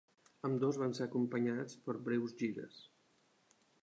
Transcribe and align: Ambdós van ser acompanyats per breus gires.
Ambdós 0.47 0.77
van 0.83 0.95
ser 0.99 1.03
acompanyats 1.05 1.77
per 1.89 1.95
breus 2.07 2.33
gires. 2.41 2.81